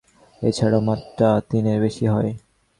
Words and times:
এ 0.41 0.49
ছাড়াও 0.51 0.81
মাত্রা 0.81 1.29
তিনের 1.49 1.77
বেশি 1.81 2.05
হয়। 2.05 2.31